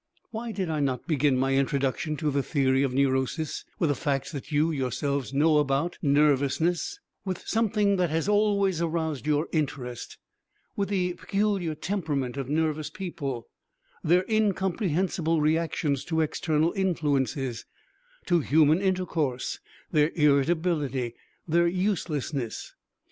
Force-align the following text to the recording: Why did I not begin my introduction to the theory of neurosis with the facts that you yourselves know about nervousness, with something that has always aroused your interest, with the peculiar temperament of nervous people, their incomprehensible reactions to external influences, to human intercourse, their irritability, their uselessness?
Why 0.31 0.51
did 0.51 0.67
I 0.67 0.79
not 0.79 1.05
begin 1.05 1.37
my 1.37 1.53
introduction 1.55 2.17
to 2.17 2.31
the 2.31 2.41
theory 2.41 2.81
of 2.81 2.91
neurosis 2.91 3.65
with 3.77 3.89
the 3.89 3.95
facts 3.95 4.31
that 4.31 4.51
you 4.51 4.71
yourselves 4.71 5.31
know 5.31 5.59
about 5.59 5.99
nervousness, 6.01 6.99
with 7.23 7.47
something 7.47 7.97
that 7.97 8.09
has 8.09 8.27
always 8.27 8.81
aroused 8.81 9.27
your 9.27 9.47
interest, 9.51 10.17
with 10.75 10.89
the 10.89 11.13
peculiar 11.13 11.75
temperament 11.75 12.35
of 12.35 12.49
nervous 12.49 12.89
people, 12.89 13.45
their 14.03 14.25
incomprehensible 14.27 15.39
reactions 15.39 16.03
to 16.05 16.21
external 16.21 16.71
influences, 16.75 17.67
to 18.25 18.39
human 18.39 18.81
intercourse, 18.81 19.59
their 19.91 20.09
irritability, 20.15 21.13
their 21.47 21.67
uselessness? 21.67 22.73